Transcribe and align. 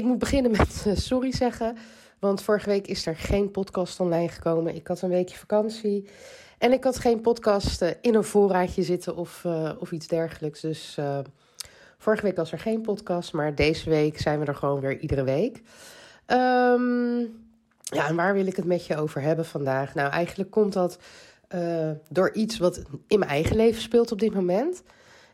ik 0.00 0.06
moet 0.06 0.18
beginnen 0.18 0.50
met 0.50 0.84
uh, 0.86 0.96
sorry 0.96 1.32
zeggen, 1.32 1.76
want 2.18 2.42
vorige 2.42 2.68
week 2.68 2.86
is 2.86 3.06
er 3.06 3.16
geen 3.16 3.50
podcast 3.50 4.00
online 4.00 4.28
gekomen. 4.28 4.74
Ik 4.74 4.86
had 4.86 5.02
een 5.02 5.08
weekje 5.08 5.36
vakantie 5.36 6.08
en 6.58 6.72
ik 6.72 6.84
had 6.84 6.98
geen 6.98 7.20
podcast 7.20 7.82
uh, 7.82 7.90
in 8.00 8.14
een 8.14 8.24
voorraadje 8.24 8.82
zitten 8.82 9.16
of, 9.16 9.42
uh, 9.46 9.70
of 9.78 9.92
iets 9.92 10.06
dergelijks. 10.06 10.60
Dus 10.60 10.98
vorige 11.98 12.22
week 12.22 12.36
was 12.36 12.52
er 12.52 12.58
geen 12.58 12.80
podcast, 12.80 13.32
maar 13.32 13.54
deze 13.54 13.90
week 13.90 14.20
zijn 14.20 14.40
we 14.40 14.46
er 14.46 14.54
gewoon 14.54 14.80
weer 14.80 14.98
iedere 14.98 15.24
week. 15.24 15.62
Um, 16.26 17.20
ja, 17.82 18.08
en 18.08 18.16
waar 18.16 18.34
wil 18.34 18.46
ik 18.46 18.56
het 18.56 18.64
met 18.64 18.86
je 18.86 18.96
over 18.96 19.20
hebben 19.20 19.44
vandaag? 19.44 19.94
Nou, 19.94 20.10
eigenlijk 20.10 20.50
komt 20.50 20.72
dat 20.72 20.98
door 22.08 22.32
iets 22.32 22.58
wat 22.58 22.82
in 23.06 23.18
mijn 23.18 23.30
eigen 23.30 23.56
leven 23.56 23.82
speelt 23.82 24.12
op 24.12 24.18
dit 24.18 24.34
moment. 24.34 24.82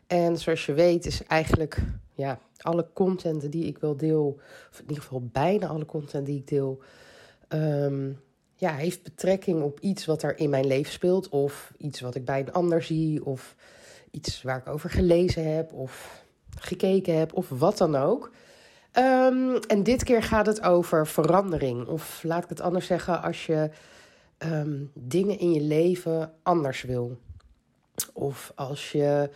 En 0.07 0.37
zoals 0.37 0.65
je 0.65 0.73
weet 0.73 1.05
is 1.05 1.23
eigenlijk 1.23 1.77
ja, 2.13 2.39
alle 2.63 2.87
content 2.93 3.51
die 3.51 3.65
ik 3.65 3.77
wil 3.77 3.97
deel, 3.97 4.39
of 4.71 4.79
in 4.79 4.87
ieder 4.87 5.03
geval 5.03 5.29
bijna 5.31 5.67
alle 5.67 5.85
content 5.85 6.25
die 6.25 6.37
ik 6.37 6.47
deel, 6.47 6.81
um, 7.49 8.19
ja, 8.57 8.75
heeft 8.75 9.03
betrekking 9.03 9.61
op 9.61 9.79
iets 9.79 10.05
wat 10.05 10.23
er 10.23 10.37
in 10.37 10.49
mijn 10.49 10.67
leven 10.67 10.91
speelt. 10.91 11.29
Of 11.29 11.73
iets 11.77 11.99
wat 11.99 12.15
ik 12.15 12.25
bij 12.25 12.39
een 12.39 12.51
ander 12.51 12.83
zie. 12.83 13.25
Of 13.25 13.55
iets 14.11 14.41
waar 14.41 14.57
ik 14.57 14.67
over 14.67 14.89
gelezen 14.89 15.55
heb. 15.55 15.73
Of 15.73 16.23
gekeken 16.59 17.17
heb. 17.17 17.33
Of 17.33 17.49
wat 17.49 17.77
dan 17.77 17.95
ook. 17.95 18.31
Um, 18.93 19.55
en 19.55 19.83
dit 19.83 20.03
keer 20.03 20.23
gaat 20.23 20.45
het 20.45 20.61
over 20.61 21.07
verandering. 21.07 21.87
Of 21.87 22.23
laat 22.23 22.43
ik 22.43 22.49
het 22.49 22.61
anders 22.61 22.85
zeggen, 22.85 23.21
als 23.21 23.45
je 23.45 23.69
um, 24.37 24.91
dingen 24.93 25.39
in 25.39 25.51
je 25.51 25.61
leven 25.61 26.33
anders 26.43 26.81
wil. 26.81 27.17
Of 28.13 28.51
als 28.55 28.91
je 28.91 29.29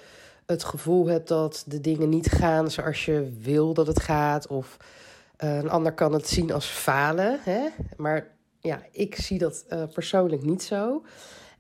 het 0.51 0.63
gevoel 0.63 1.07
hebt 1.07 1.27
dat 1.27 1.63
de 1.67 1.81
dingen 1.81 2.09
niet 2.09 2.31
gaan 2.31 2.71
zoals 2.71 3.05
je 3.05 3.37
wil 3.39 3.73
dat 3.73 3.87
het 3.87 3.99
gaat. 3.99 4.47
Of 4.47 4.77
uh, 5.43 5.55
een 5.57 5.69
ander 5.69 5.93
kan 5.93 6.13
het 6.13 6.27
zien 6.27 6.51
als 6.51 6.65
falen. 6.65 7.39
Hè? 7.41 7.67
Maar 7.97 8.27
ja, 8.59 8.81
ik 8.91 9.15
zie 9.15 9.37
dat 9.37 9.65
uh, 9.69 9.83
persoonlijk 9.93 10.43
niet 10.43 10.63
zo. 10.63 11.03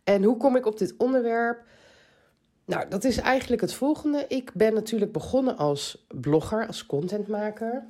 En 0.03 0.23
hoe 0.23 0.37
kom 0.37 0.55
ik 0.55 0.65
op 0.65 0.77
dit 0.77 0.93
onderwerp? 0.97 1.63
Nou, 2.65 2.89
dat 2.89 3.03
is 3.03 3.17
eigenlijk 3.17 3.61
het 3.61 3.73
volgende. 3.73 4.25
Ik 4.27 4.51
ben 4.53 4.73
natuurlijk 4.73 5.11
begonnen 5.11 5.57
als 5.57 6.05
blogger, 6.07 6.67
als 6.67 6.85
contentmaker. 6.85 7.87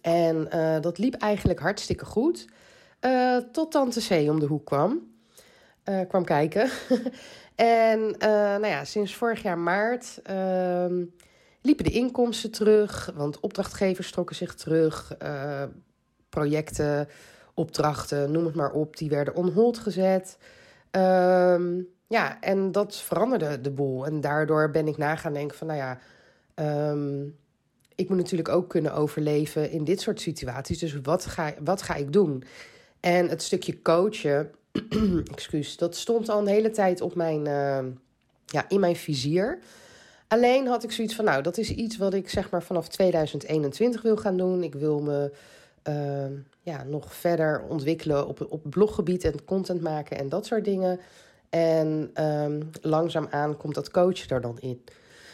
En 0.00 0.48
uh, 0.54 0.80
dat 0.80 0.98
liep 0.98 1.14
eigenlijk 1.14 1.60
hartstikke 1.60 2.04
goed. 2.04 2.48
tot 3.52 3.70
Tante 3.70 4.00
C 4.08 4.30
om 4.30 4.40
de 4.40 4.46
hoek 4.46 4.66
kwam. 4.66 5.12
kwam 6.08 6.24
kijken. 6.24 6.70
En 7.58 8.00
uh, 8.00 8.28
nou 8.28 8.66
ja, 8.66 8.84
sinds 8.84 9.14
vorig 9.14 9.42
jaar 9.42 9.58
maart 9.58 10.20
uh, 10.30 11.06
liepen 11.60 11.84
de 11.84 11.90
inkomsten 11.90 12.50
terug, 12.50 13.12
want 13.14 13.40
opdrachtgevers 13.40 14.10
trokken 14.10 14.36
zich 14.36 14.54
terug. 14.54 15.14
Uh, 15.22 15.62
projecten, 16.28 17.08
opdrachten, 17.54 18.30
noem 18.30 18.44
het 18.44 18.54
maar 18.54 18.72
op, 18.72 18.96
die 18.96 19.08
werden 19.08 19.34
on 19.34 19.48
hold 19.48 19.78
gezet. 19.78 20.38
Ehm, 20.90 21.82
ja, 22.06 22.40
en 22.40 22.72
dat 22.72 22.96
veranderde 22.96 23.60
de 23.60 23.70
boel. 23.70 24.06
En 24.06 24.20
daardoor 24.20 24.70
ben 24.70 24.88
ik 24.88 24.96
na 24.96 25.16
gaan 25.16 25.32
denken 25.32 25.56
van, 25.56 25.66
nou 25.66 25.78
ja, 25.78 25.98
um, 26.90 27.36
ik 27.94 28.08
moet 28.08 28.18
natuurlijk 28.18 28.48
ook 28.48 28.68
kunnen 28.68 28.94
overleven 28.94 29.70
in 29.70 29.84
dit 29.84 30.00
soort 30.00 30.20
situaties. 30.20 30.78
Dus 30.78 31.00
wat 31.02 31.26
ga, 31.26 31.52
wat 31.60 31.82
ga 31.82 31.94
ik 31.94 32.12
doen? 32.12 32.44
En 33.00 33.28
het 33.28 33.42
stukje 33.42 33.82
coachen 33.82 34.50
excuus, 35.34 35.76
dat 35.76 35.96
stond 35.96 36.28
al 36.28 36.38
een 36.38 36.46
hele 36.46 36.70
tijd 36.70 37.00
op 37.00 37.14
mijn, 37.14 37.46
uh, 37.46 37.92
ja, 38.46 38.64
in 38.68 38.80
mijn 38.80 38.96
vizier. 38.96 39.58
Alleen 40.28 40.66
had 40.66 40.84
ik 40.84 40.92
zoiets 40.92 41.14
van, 41.14 41.24
nou, 41.24 41.42
dat 41.42 41.58
is 41.58 41.70
iets 41.70 41.96
wat 41.96 42.14
ik 42.14 42.30
zeg 42.30 42.50
maar 42.50 42.62
vanaf 42.62 42.88
2021 42.88 44.02
wil 44.02 44.16
gaan 44.16 44.36
doen. 44.36 44.62
Ik 44.62 44.74
wil 44.74 45.00
me 45.00 45.32
uh, 45.88 46.38
ja, 46.60 46.82
nog 46.84 47.14
verder 47.14 47.62
ontwikkelen 47.68 48.26
op, 48.26 48.46
op 48.48 48.62
bloggebied 48.70 49.24
en 49.24 49.44
content 49.44 49.80
maken 49.80 50.18
en 50.18 50.28
dat 50.28 50.46
soort 50.46 50.64
dingen. 50.64 51.00
En 51.50 52.10
um, 52.24 52.70
langzaamaan 52.80 53.56
komt 53.56 53.74
dat 53.74 53.90
coach 53.90 54.28
er 54.28 54.40
dan 54.40 54.58
in. 54.60 54.84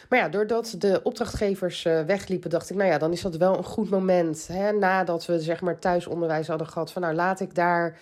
Maar 0.09 0.19
ja, 0.19 0.29
doordat 0.29 0.75
de 0.79 1.01
opdrachtgevers 1.03 1.85
uh, 1.85 2.01
wegliepen, 2.01 2.51
dacht 2.51 2.71
ik, 2.71 2.77
nou 2.77 2.91
ja, 2.91 2.99
dan 2.99 3.13
is 3.13 3.23
dat 3.23 3.37
wel 3.37 3.57
een 3.57 3.65
goed 3.65 3.91
moment. 3.91 4.47
Hè, 4.47 4.73
nadat 4.73 5.27
we 5.27 5.41
zeg 5.41 5.61
maar 5.61 5.79
thuisonderwijs 5.79 6.47
hadden 6.47 6.67
gehad, 6.67 6.93
van 6.93 7.03
nou 7.03 7.15
laat 7.15 7.41
ik 7.41 7.55
daar 7.55 7.99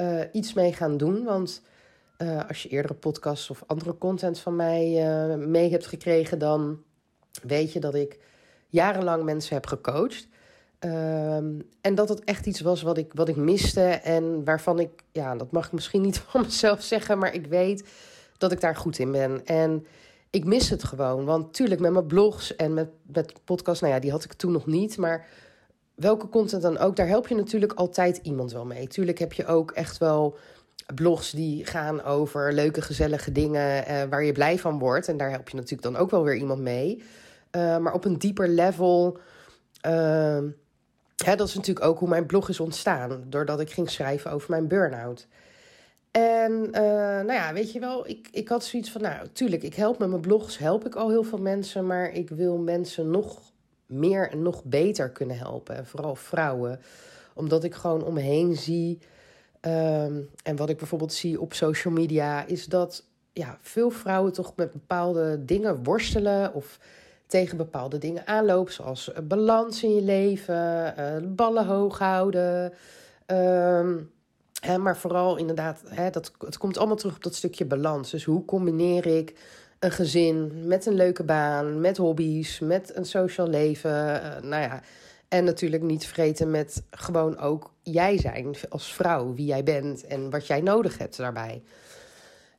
uh, 0.00 0.20
iets 0.32 0.52
mee 0.52 0.72
gaan 0.72 0.96
doen. 0.96 1.24
Want 1.24 1.62
uh, 2.18 2.48
als 2.48 2.62
je 2.62 2.68
eerdere 2.68 2.94
podcasts 2.94 3.50
of 3.50 3.62
andere 3.66 3.98
content 3.98 4.38
van 4.38 4.56
mij 4.56 4.88
uh, 4.88 5.46
mee 5.46 5.70
hebt 5.70 5.86
gekregen, 5.86 6.38
dan 6.38 6.82
weet 7.42 7.72
je 7.72 7.80
dat 7.80 7.94
ik 7.94 8.18
jarenlang 8.68 9.24
mensen 9.24 9.54
heb 9.54 9.66
gecoacht. 9.66 10.28
Um, 10.84 11.68
en 11.80 11.94
dat 11.94 12.08
het 12.08 12.24
echt 12.24 12.46
iets 12.46 12.60
was 12.60 12.82
wat 12.82 12.98
ik, 12.98 13.12
wat 13.14 13.28
ik 13.28 13.36
miste 13.36 13.82
en 13.82 14.44
waarvan 14.44 14.78
ik, 14.78 14.90
ja, 15.12 15.36
dat 15.36 15.52
mag 15.52 15.66
ik 15.66 15.72
misschien 15.72 16.02
niet 16.02 16.18
van 16.28 16.40
mezelf 16.40 16.82
zeggen, 16.82 17.18
maar 17.18 17.34
ik 17.34 17.46
weet 17.46 17.88
dat 18.38 18.52
ik 18.52 18.60
daar 18.60 18.76
goed 18.76 18.98
in 18.98 19.12
ben. 19.12 19.46
En 19.46 19.86
ik 20.30 20.44
mis 20.44 20.70
het 20.70 20.84
gewoon, 20.84 21.24
want 21.24 21.54
tuurlijk 21.54 21.80
met 21.80 21.92
mijn 21.92 22.06
blogs 22.06 22.56
en 22.56 22.74
met, 22.74 22.88
met 23.06 23.32
podcasts, 23.44 23.80
nou 23.80 23.94
ja, 23.94 24.00
die 24.00 24.10
had 24.10 24.24
ik 24.24 24.32
toen 24.32 24.52
nog 24.52 24.66
niet, 24.66 24.96
maar 24.96 25.26
welke 26.00 26.28
content 26.28 26.62
dan 26.62 26.78
ook, 26.78 26.96
daar 26.96 27.06
help 27.06 27.28
je 27.28 27.34
natuurlijk 27.34 27.72
altijd 27.72 28.20
iemand 28.22 28.52
wel 28.52 28.64
mee. 28.64 28.86
Tuurlijk 28.86 29.18
heb 29.18 29.32
je 29.32 29.46
ook 29.46 29.70
echt 29.70 29.98
wel 29.98 30.36
blogs 30.94 31.30
die 31.30 31.66
gaan 31.66 32.02
over 32.02 32.52
leuke, 32.52 32.82
gezellige 32.82 33.32
dingen 33.32 33.84
uh, 33.88 34.02
waar 34.10 34.24
je 34.24 34.32
blij 34.32 34.58
van 34.58 34.78
wordt. 34.78 35.08
En 35.08 35.16
daar 35.16 35.30
help 35.30 35.48
je 35.48 35.56
natuurlijk 35.56 35.82
dan 35.82 35.96
ook 35.96 36.10
wel 36.10 36.24
weer 36.24 36.36
iemand 36.36 36.60
mee. 36.60 37.02
Uh, 37.56 37.78
maar 37.78 37.92
op 37.92 38.04
een 38.04 38.18
dieper 38.18 38.48
level. 38.48 39.18
Hè, 41.24 41.36
dat 41.36 41.48
is 41.48 41.54
natuurlijk 41.54 41.86
ook 41.86 41.98
hoe 41.98 42.08
mijn 42.08 42.26
blog 42.26 42.48
is 42.48 42.60
ontstaan. 42.60 43.24
Doordat 43.26 43.60
ik 43.60 43.70
ging 43.70 43.90
schrijven 43.90 44.30
over 44.30 44.50
mijn 44.50 44.68
burn-out. 44.68 45.26
En 46.10 46.70
nou 46.70 47.32
ja, 47.32 47.52
weet 47.52 47.72
je 47.72 47.80
wel, 47.80 48.08
ik, 48.08 48.28
ik 48.32 48.48
had 48.48 48.64
zoiets 48.64 48.90
van, 48.90 49.00
nou, 49.00 49.26
tuurlijk, 49.32 49.62
ik 49.62 49.74
help 49.74 49.98
met 49.98 50.08
mijn 50.08 50.20
blogs, 50.20 50.58
help 50.58 50.86
ik 50.86 50.94
al 50.94 51.10
heel 51.10 51.22
veel 51.22 51.38
mensen, 51.38 51.86
maar 51.86 52.12
ik 52.12 52.30
wil 52.30 52.58
mensen 52.58 53.10
nog 53.10 53.49
meer 53.90 54.30
en 54.30 54.42
nog 54.42 54.64
beter 54.64 55.10
kunnen 55.10 55.38
helpen. 55.38 55.76
En 55.76 55.86
vooral 55.86 56.14
vrouwen. 56.14 56.80
Omdat 57.34 57.64
ik 57.64 57.74
gewoon 57.74 58.04
om 58.04 58.14
me 58.14 58.20
heen 58.20 58.56
zie. 58.56 58.98
Um, 59.60 60.30
en 60.42 60.56
wat 60.56 60.68
ik 60.68 60.76
bijvoorbeeld 60.76 61.12
zie 61.12 61.40
op 61.40 61.54
social 61.54 61.94
media, 61.94 62.46
is 62.46 62.66
dat 62.66 63.04
ja, 63.32 63.58
veel 63.60 63.90
vrouwen 63.90 64.32
toch 64.32 64.52
met 64.56 64.72
bepaalde 64.72 65.44
dingen 65.44 65.84
worstelen. 65.84 66.54
Of 66.54 66.78
tegen 67.26 67.56
bepaalde 67.56 67.98
dingen 67.98 68.26
aanlopen. 68.26 68.72
Zoals 68.72 69.10
balans 69.22 69.82
in 69.82 69.94
je 69.94 70.02
leven, 70.02 70.94
uh, 70.98 71.16
ballen 71.28 71.66
hoog 71.66 71.98
houden. 71.98 72.72
Um, 73.26 74.10
hè, 74.60 74.78
maar 74.78 74.96
vooral 74.96 75.36
inderdaad, 75.36 75.82
hè, 75.84 76.10
dat, 76.10 76.32
het 76.38 76.58
komt 76.58 76.78
allemaal 76.78 76.96
terug 76.96 77.16
op 77.16 77.22
dat 77.22 77.34
stukje 77.34 77.64
balans. 77.64 78.10
Dus 78.10 78.24
hoe 78.24 78.44
combineer 78.44 79.06
ik 79.06 79.34
een 79.80 79.90
gezin, 79.90 80.66
met 80.66 80.86
een 80.86 80.94
leuke 80.94 81.24
baan, 81.24 81.80
met 81.80 81.96
hobby's, 81.96 82.58
met 82.58 82.96
een 82.96 83.04
sociaal 83.04 83.48
leven. 83.48 83.90
Uh, 83.90 84.40
nou 84.42 84.62
ja, 84.62 84.80
en 85.28 85.44
natuurlijk 85.44 85.82
niet 85.82 86.06
vergeten 86.06 86.50
met 86.50 86.82
gewoon 86.90 87.38
ook 87.38 87.72
jij 87.82 88.18
zijn 88.18 88.54
als 88.68 88.94
vrouw, 88.94 89.34
wie 89.34 89.46
jij 89.46 89.62
bent 89.62 90.06
en 90.06 90.30
wat 90.30 90.46
jij 90.46 90.60
nodig 90.60 90.98
hebt 90.98 91.16
daarbij. 91.16 91.62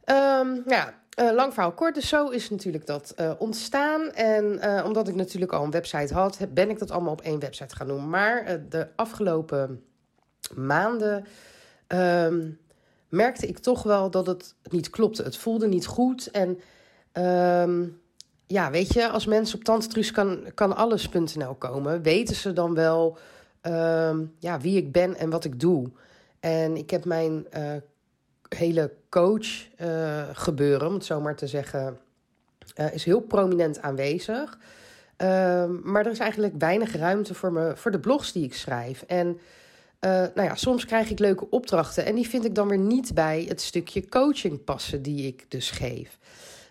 Um, 0.06 0.64
ja, 0.68 0.94
uh, 1.20 1.32
lang 1.32 1.54
verhaal 1.54 1.72
kort. 1.72 1.96
Dus 1.96 2.08
zo 2.08 2.30
is 2.30 2.50
natuurlijk 2.50 2.86
dat 2.86 3.14
uh, 3.20 3.32
ontstaan. 3.38 4.12
En 4.12 4.60
omdat 4.86 5.08
ik 5.08 5.16
natuurlijk 5.16 5.54
al 5.54 5.64
een 5.64 5.72
website 5.72 6.14
had, 6.14 6.38
ben 6.54 6.70
ik 6.70 6.80
dat 6.80 6.92
allemaal 6.92 7.12
op 7.14 7.22
één 7.22 7.40
website 7.40 7.76
gaan 7.76 7.88
doen. 7.88 8.10
Maar 8.10 8.62
de 8.70 8.88
afgelopen 8.96 9.84
maanden 10.56 11.26
um, 11.88 12.60
merkte 13.10 13.48
ik 13.48 13.58
toch 13.58 13.84
wel 13.84 14.12
dat 14.12 14.28
het 14.28 14.56
niet 14.70 14.90
klopte. 14.90 15.24
Het 15.24 15.38
voelde 15.38 15.68
niet 15.68 15.86
goed. 15.86 16.32
En 16.32 16.60
Um, 17.14 18.02
ja, 18.52 18.72
weet 18.72 18.94
je, 18.94 19.10
als 19.10 19.26
mensen 19.26 19.58
op 19.58 19.64
Tantrus 19.64 20.12
kan, 20.54 20.76
alles.nl 20.76 21.56
komen, 21.56 22.02
weten 22.02 22.36
ze 22.36 22.54
dan 22.54 22.74
wel 22.74 23.18
um, 23.62 24.36
ja, 24.40 24.60
wie 24.60 24.78
ik 24.78 24.92
ben 24.92 25.16
en 25.16 25.30
wat 25.30 25.44
ik 25.44 25.60
doe. 25.60 25.90
En 26.40 26.78
ik 26.78 26.90
heb 26.90 27.06
mijn 27.06 27.46
uh, 27.58 27.72
hele 28.50 28.94
coach 29.10 29.68
uh, 29.82 30.24
gebeuren, 30.34 30.88
om 30.88 30.94
het 30.94 31.06
zo 31.06 31.22
maar 31.22 31.36
te 31.36 31.48
zeggen, 31.48 31.98
uh, 32.76 32.94
is 32.94 33.04
heel 33.04 33.22
prominent 33.22 33.82
aanwezig. 33.82 34.58
Ehm, 35.18 35.92
maar 35.92 36.06
er 36.06 36.12
is 36.12 36.20
eigenlijk 36.20 36.54
weinig 36.58 36.96
ruimte 36.96 37.34
voor, 37.34 37.54
me, 37.54 37.74
voor 37.76 37.92
de 37.92 38.00
blogs 38.00 38.32
die 38.32 38.44
ik 38.44 38.54
schrijf. 38.54 39.04
En 39.08 39.40
nou 40.00 40.44
ja, 40.44 40.56
soms 40.56 40.86
krijg 40.86 41.10
ik 41.10 41.20
leuke 41.20 41.50
opdrachten 41.50 42.06
en 42.06 42.16
die 42.16 42.28
vind 42.30 42.46
ik 42.46 42.56
dan 42.56 42.68
weer 42.68 42.78
niet 42.78 43.14
bij 43.14 43.46
het 43.48 43.62
stukje 43.62 44.10
coaching 44.10 44.64
passen 44.64 45.02
die 45.02 45.28
ik 45.28 45.46
dus 45.48 45.72
geef. 45.72 46.18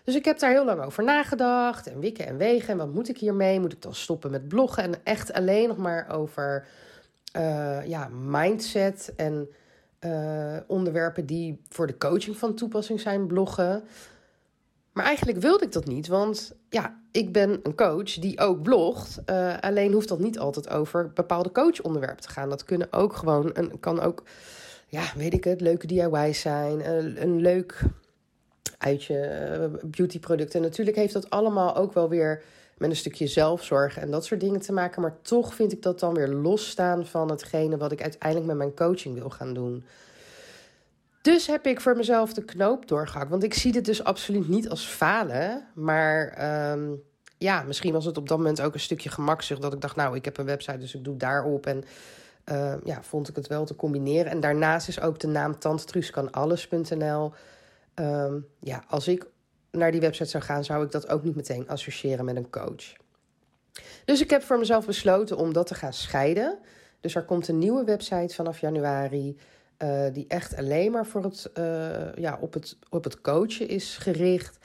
Dus 0.03 0.15
ik 0.15 0.25
heb 0.25 0.39
daar 0.39 0.51
heel 0.51 0.65
lang 0.65 0.81
over 0.83 1.03
nagedacht 1.03 1.87
en 1.87 1.99
wikken 1.99 2.27
en 2.27 2.37
wegen. 2.37 2.69
En 2.69 2.77
wat 2.77 2.93
moet 2.93 3.09
ik 3.09 3.17
hiermee? 3.17 3.59
Moet 3.59 3.73
ik 3.73 3.81
dan 3.81 3.95
stoppen 3.95 4.31
met 4.31 4.47
bloggen 4.47 4.83
en 4.83 4.93
echt 5.03 5.33
alleen 5.33 5.67
nog 5.67 5.77
maar 5.77 6.09
over 6.09 6.67
uh, 7.37 7.87
ja, 7.87 8.09
mindset 8.13 9.13
en 9.15 9.49
uh, 9.99 10.57
onderwerpen 10.67 11.25
die 11.25 11.61
voor 11.69 11.87
de 11.87 11.97
coaching 11.97 12.37
van 12.37 12.55
toepassing 12.55 12.99
zijn 12.99 13.27
bloggen? 13.27 13.83
Maar 14.93 15.05
eigenlijk 15.05 15.37
wilde 15.37 15.65
ik 15.65 15.71
dat 15.71 15.85
niet, 15.85 16.07
want 16.07 16.55
ja, 16.69 16.99
ik 17.11 17.31
ben 17.31 17.59
een 17.63 17.75
coach 17.75 18.13
die 18.13 18.39
ook 18.39 18.61
blogt. 18.61 19.19
Uh, 19.25 19.57
alleen 19.59 19.93
hoeft 19.93 20.07
dat 20.07 20.19
niet 20.19 20.39
altijd 20.39 20.69
over 20.69 21.11
bepaalde 21.13 21.51
coachonderwerpen 21.51 22.21
te 22.21 22.29
gaan. 22.29 22.49
Dat 22.49 22.63
kunnen 22.63 22.93
ook 22.93 23.15
gewoon, 23.15 23.49
een, 23.53 23.79
kan 23.79 23.99
ook, 23.99 24.23
ja, 24.87 25.03
weet 25.15 25.33
ik 25.33 25.43
het, 25.43 25.61
leuke 25.61 25.87
DIY's 25.87 26.39
zijn. 26.39 26.89
Een, 26.89 27.21
een 27.21 27.41
leuk 27.41 27.81
uitje, 28.81 29.49
uh, 29.59 29.81
beautyproducten. 29.83 30.61
Natuurlijk 30.61 30.97
heeft 30.97 31.13
dat 31.13 31.29
allemaal 31.29 31.75
ook 31.75 31.93
wel 31.93 32.09
weer 32.09 32.43
met 32.77 32.89
een 32.89 32.95
stukje 32.95 33.27
zelfzorg 33.27 33.97
en 33.97 34.11
dat 34.11 34.25
soort 34.25 34.39
dingen 34.39 34.61
te 34.61 34.73
maken. 34.73 35.01
Maar 35.01 35.17
toch 35.21 35.53
vind 35.55 35.71
ik 35.71 35.81
dat 35.81 35.99
dan 35.99 36.13
weer 36.13 36.27
losstaan 36.27 37.05
van 37.05 37.29
hetgene 37.31 37.77
wat 37.77 37.91
ik 37.91 38.01
uiteindelijk 38.01 38.47
met 38.47 38.57
mijn 38.57 38.75
coaching 38.75 39.15
wil 39.15 39.29
gaan 39.29 39.53
doen. 39.53 39.83
Dus 41.21 41.47
heb 41.47 41.65
ik 41.65 41.81
voor 41.81 41.95
mezelf 41.95 42.33
de 42.33 42.45
knoop 42.45 42.87
doorgehakt. 42.87 43.29
Want 43.29 43.43
ik 43.43 43.53
zie 43.53 43.71
dit 43.71 43.85
dus 43.85 44.03
absoluut 44.03 44.47
niet 44.47 44.69
als 44.69 44.85
falen. 44.85 45.67
Maar 45.73 46.71
um, 46.71 47.03
ja, 47.37 47.63
misschien 47.63 47.93
was 47.93 48.05
het 48.05 48.17
op 48.17 48.27
dat 48.27 48.37
moment 48.37 48.61
ook 48.61 48.73
een 48.73 48.79
stukje 48.79 49.09
gemakzucht. 49.09 49.61
Dat 49.61 49.73
ik 49.73 49.81
dacht, 49.81 49.95
nou, 49.95 50.15
ik 50.15 50.25
heb 50.25 50.37
een 50.37 50.45
website, 50.45 50.77
dus 50.77 50.95
ik 50.95 51.03
doe 51.03 51.17
daarop. 51.17 51.65
En 51.65 51.83
uh, 52.51 52.73
ja, 52.83 53.03
vond 53.03 53.29
ik 53.29 53.35
het 53.35 53.47
wel 53.47 53.65
te 53.65 53.75
combineren. 53.75 54.31
En 54.31 54.39
daarnaast 54.39 54.87
is 54.87 55.01
ook 55.01 55.19
de 55.19 55.27
naam 55.27 55.59
tantetruuskanalles.nl. 55.59 57.33
Um, 57.95 58.47
ja, 58.59 58.83
als 58.87 59.07
ik 59.07 59.25
naar 59.71 59.91
die 59.91 60.01
website 60.01 60.29
zou 60.29 60.43
gaan, 60.43 60.63
zou 60.63 60.85
ik 60.85 60.91
dat 60.91 61.09
ook 61.09 61.23
niet 61.23 61.35
meteen 61.35 61.67
associëren 61.67 62.25
met 62.25 62.35
een 62.35 62.49
coach. 62.49 62.93
Dus 64.05 64.21
ik 64.21 64.29
heb 64.29 64.43
voor 64.43 64.59
mezelf 64.59 64.85
besloten 64.85 65.37
om 65.37 65.53
dat 65.53 65.67
te 65.67 65.75
gaan 65.75 65.93
scheiden. 65.93 66.59
Dus 66.99 67.15
er 67.15 67.23
komt 67.23 67.47
een 67.47 67.57
nieuwe 67.57 67.83
website 67.83 68.35
vanaf 68.35 68.59
januari. 68.59 69.37
Uh, 69.77 70.03
die 70.13 70.25
echt 70.27 70.55
alleen 70.57 70.91
maar 70.91 71.05
voor 71.05 71.23
het, 71.23 71.49
uh, 71.57 72.13
ja, 72.15 72.37
op, 72.41 72.53
het, 72.53 72.77
op 72.89 73.03
het 73.03 73.21
coachen 73.21 73.67
is 73.67 73.97
gericht. 73.97 74.57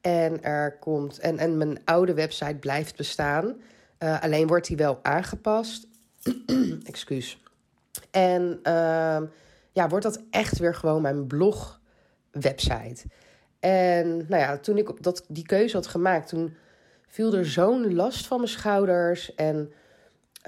En, 0.00 0.42
er 0.42 0.78
komt, 0.78 1.18
en, 1.18 1.38
en 1.38 1.56
mijn 1.56 1.78
oude 1.84 2.14
website 2.14 2.54
blijft 2.54 2.96
bestaan. 2.96 3.54
Uh, 3.98 4.22
alleen 4.22 4.46
wordt 4.46 4.66
die 4.66 4.76
wel 4.76 4.98
aangepast. 5.02 5.86
Excuus. 6.84 7.42
En 8.10 8.58
ehm, 8.62 9.24
ja, 9.72 9.88
wordt 9.88 10.04
dat 10.04 10.22
echt 10.30 10.58
weer 10.58 10.74
gewoon 10.74 11.02
mijn 11.02 11.26
blog 11.26 11.80
website. 12.32 13.04
En 13.60 14.16
nou 14.16 14.42
ja, 14.42 14.58
toen 14.58 14.78
ik 14.78 15.02
dat, 15.02 15.24
die 15.28 15.46
keuze 15.46 15.76
had 15.76 15.86
gemaakt, 15.86 16.28
toen 16.28 16.56
viel 17.06 17.34
er 17.34 17.46
zo'n 17.46 17.94
last 17.94 18.26
van 18.26 18.36
mijn 18.36 18.48
schouders. 18.48 19.34
En 19.34 19.72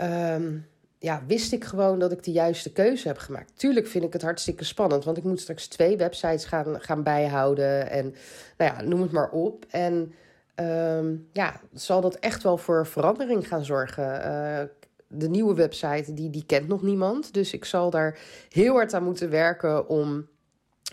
um, 0.02 0.66
ja, 0.98 1.22
wist 1.26 1.52
ik 1.52 1.64
gewoon 1.64 1.98
dat 1.98 2.12
ik 2.12 2.22
de 2.22 2.32
juiste 2.32 2.72
keuze 2.72 3.08
heb 3.08 3.18
gemaakt. 3.18 3.58
Tuurlijk 3.58 3.86
vind 3.86 4.04
ik 4.04 4.12
het 4.12 4.22
hartstikke 4.22 4.64
spannend, 4.64 5.04
want 5.04 5.16
ik 5.16 5.24
moet 5.24 5.40
straks 5.40 5.66
twee 5.66 5.96
websites 5.96 6.44
gaan, 6.44 6.80
gaan 6.80 7.02
bijhouden. 7.02 7.90
En 7.90 8.14
nou 8.56 8.74
ja, 8.74 8.82
noem 8.82 9.02
het 9.02 9.12
maar 9.12 9.30
op. 9.30 9.66
En 9.70 10.14
um, 10.56 11.28
ja, 11.32 11.60
zal 11.72 12.00
dat 12.00 12.14
echt 12.14 12.42
wel 12.42 12.56
voor 12.56 12.86
verandering 12.86 13.48
gaan 13.48 13.64
zorgen. 13.64 14.04
Uh, 14.04 14.60
de 15.08 15.28
nieuwe 15.28 15.54
website, 15.54 16.14
die, 16.14 16.30
die 16.30 16.46
kent 16.46 16.68
nog 16.68 16.82
niemand. 16.82 17.34
Dus 17.34 17.52
ik 17.52 17.64
zal 17.64 17.90
daar 17.90 18.18
heel 18.48 18.74
hard 18.74 18.94
aan 18.94 19.04
moeten 19.04 19.30
werken 19.30 19.88
om 19.88 20.28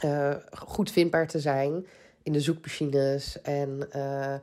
uh, 0.06 0.36
goed 0.52 0.92
vindbaar 0.92 1.28
te 1.28 1.40
zijn 1.40 1.86
in 2.24 2.34
de 2.34 2.40
zoekmachines. 2.40 3.42
En 3.42 3.90
uh, 3.96 4.34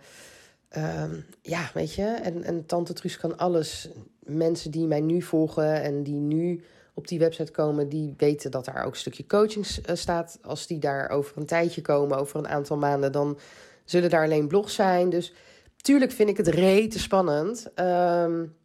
um, 1.03 1.25
ja, 1.43 1.71
weet 1.75 1.95
je, 1.95 2.05
en, 2.05 2.45
en 2.45 2.67
Tante 2.67 2.93
Truus 2.93 3.17
kan 3.17 3.39
alles 3.39 3.89
mensen 4.19 4.71
die 4.71 4.87
mij 4.87 5.01
nu 5.01 5.23
volgen 5.23 5.83
en 5.83 6.03
die 6.03 6.21
nu 6.21 6.65
op 6.95 7.09
die 7.09 7.19
website 7.19 7.53
komen, 7.53 7.89
die 7.89 8.15
weten 8.17 8.51
dat 8.51 8.65
daar 8.65 8.85
ook 8.85 8.93
een 8.93 8.99
stukje 8.99 9.27
coaching 9.27 9.67
eh, 9.67 9.97
staat. 9.97 10.39
Als 10.43 10.67
die 10.67 10.79
daar 10.79 11.11
over 11.11 11.37
een 11.37 11.47
tijdje 11.47 11.81
komen, 11.81 12.19
over 12.19 12.39
een 12.39 12.49
aantal 12.49 12.77
maanden, 12.77 13.13
dan 13.13 13.39
zullen 13.85 14.11
daar 14.11 14.25
alleen 14.25 14.49
blogs 14.49 14.75
zijn. 14.75 15.11
Dus 15.11 15.33
tuurlijk 15.77 16.13
vind 16.13 16.29
ik 16.29 16.37
het 16.37 16.49
rete 16.49 16.99
spannend. 16.99 17.71
Um, 17.75 18.57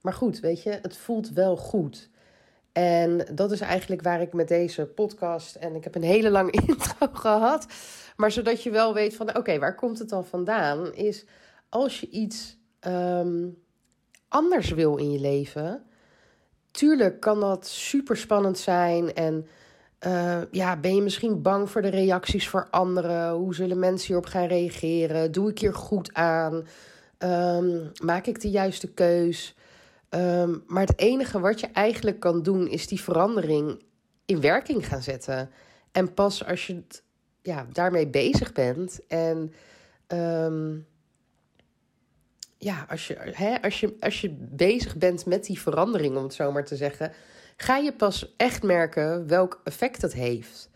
maar 0.00 0.12
goed, 0.12 0.40
weet 0.40 0.62
je, 0.62 0.78
het 0.82 0.96
voelt 0.96 1.30
wel 1.30 1.56
goed. 1.56 2.08
En 2.74 3.26
dat 3.32 3.52
is 3.52 3.60
eigenlijk 3.60 4.02
waar 4.02 4.20
ik 4.20 4.32
met 4.32 4.48
deze 4.48 4.86
podcast. 4.86 5.54
En 5.54 5.74
ik 5.74 5.84
heb 5.84 5.94
een 5.94 6.02
hele 6.02 6.30
lange 6.30 6.50
intro 6.66 7.08
gehad. 7.12 7.66
Maar 8.16 8.30
zodat 8.30 8.62
je 8.62 8.70
wel 8.70 8.94
weet 8.94 9.16
van 9.16 9.36
oké, 9.36 9.58
waar 9.58 9.74
komt 9.74 9.98
het 9.98 10.08
dan 10.08 10.26
vandaan? 10.26 10.94
Is 10.94 11.24
als 11.68 12.00
je 12.00 12.08
iets 12.08 12.58
um, 12.80 13.62
anders 14.28 14.70
wil 14.70 14.96
in 14.96 15.12
je 15.12 15.20
leven. 15.20 15.82
Tuurlijk 16.70 17.20
kan 17.20 17.40
dat 17.40 17.66
super 17.66 18.16
spannend 18.16 18.58
zijn. 18.58 19.14
En 19.14 19.46
uh, 20.06 20.40
ja, 20.50 20.76
ben 20.76 20.94
je 20.94 21.02
misschien 21.02 21.42
bang 21.42 21.70
voor 21.70 21.82
de 21.82 21.88
reacties 21.88 22.48
voor 22.48 22.66
anderen? 22.70 23.32
Hoe 23.32 23.54
zullen 23.54 23.78
mensen 23.78 24.06
hierop 24.06 24.26
gaan 24.26 24.46
reageren? 24.46 25.32
Doe 25.32 25.50
ik 25.50 25.58
hier 25.58 25.74
goed 25.74 26.14
aan? 26.14 26.66
Um, 27.18 27.90
maak 28.02 28.26
ik 28.26 28.40
de 28.40 28.50
juiste 28.50 28.92
keus? 28.92 29.56
Um, 30.14 30.64
maar 30.66 30.86
het 30.86 30.98
enige 30.98 31.40
wat 31.40 31.60
je 31.60 31.66
eigenlijk 31.66 32.20
kan 32.20 32.42
doen, 32.42 32.68
is 32.68 32.86
die 32.86 33.00
verandering 33.00 33.82
in 34.24 34.40
werking 34.40 34.86
gaan 34.86 35.02
zetten. 35.02 35.50
En 35.92 36.14
pas 36.14 36.44
als 36.44 36.66
je 36.66 36.82
ja, 37.42 37.66
daarmee 37.72 38.06
bezig 38.06 38.52
bent 38.52 39.06
en 39.06 39.52
um, 40.08 40.86
ja, 42.58 42.86
als 42.88 43.06
je, 43.06 43.16
hè, 43.20 43.62
als, 43.62 43.80
je, 43.80 43.96
als 44.00 44.20
je 44.20 44.30
bezig 44.38 44.96
bent 44.96 45.26
met 45.26 45.44
die 45.44 45.60
verandering, 45.60 46.16
om 46.16 46.22
het 46.22 46.34
zo 46.34 46.52
maar 46.52 46.64
te 46.64 46.76
zeggen, 46.76 47.12
ga 47.56 47.76
je 47.76 47.92
pas 47.92 48.34
echt 48.36 48.62
merken 48.62 49.26
welk 49.26 49.60
effect 49.64 50.00
dat 50.00 50.12
heeft. 50.12 50.70